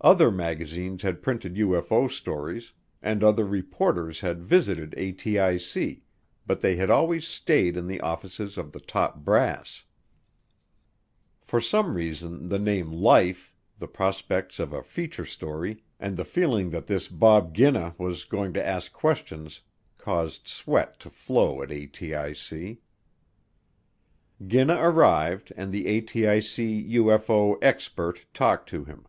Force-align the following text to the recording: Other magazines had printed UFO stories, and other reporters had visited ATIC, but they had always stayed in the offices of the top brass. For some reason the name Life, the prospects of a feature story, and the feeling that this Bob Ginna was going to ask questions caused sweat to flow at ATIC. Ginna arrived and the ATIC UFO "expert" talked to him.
Other 0.00 0.30
magazines 0.30 1.02
had 1.02 1.22
printed 1.24 1.56
UFO 1.56 2.08
stories, 2.08 2.72
and 3.02 3.24
other 3.24 3.44
reporters 3.44 4.20
had 4.20 4.44
visited 4.44 4.92
ATIC, 4.96 6.02
but 6.46 6.60
they 6.60 6.76
had 6.76 6.88
always 6.88 7.26
stayed 7.26 7.76
in 7.76 7.88
the 7.88 8.00
offices 8.00 8.56
of 8.56 8.70
the 8.70 8.78
top 8.78 9.24
brass. 9.24 9.82
For 11.40 11.60
some 11.60 11.94
reason 11.96 12.48
the 12.48 12.60
name 12.60 12.92
Life, 12.92 13.56
the 13.76 13.88
prospects 13.88 14.60
of 14.60 14.72
a 14.72 14.84
feature 14.84 15.26
story, 15.26 15.82
and 15.98 16.16
the 16.16 16.24
feeling 16.24 16.70
that 16.70 16.86
this 16.86 17.08
Bob 17.08 17.52
Ginna 17.52 17.96
was 17.98 18.24
going 18.24 18.52
to 18.52 18.64
ask 18.64 18.92
questions 18.92 19.62
caused 19.98 20.46
sweat 20.46 21.00
to 21.00 21.10
flow 21.10 21.60
at 21.60 21.70
ATIC. 21.70 22.78
Ginna 24.46 24.76
arrived 24.80 25.52
and 25.56 25.72
the 25.72 25.86
ATIC 25.86 26.88
UFO 26.92 27.58
"expert" 27.60 28.26
talked 28.32 28.68
to 28.68 28.84
him. 28.84 29.04